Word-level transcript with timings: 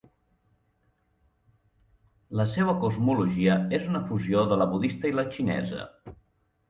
La 2.41 2.47
seua 2.53 2.75
cosmologia 2.85 3.61
és 3.81 3.87
una 3.93 4.05
fusió 4.09 4.47
de 4.53 4.59
la 4.63 4.71
budista 4.73 5.13
i 5.13 5.17
la 5.19 5.31
xinesa. 5.37 5.85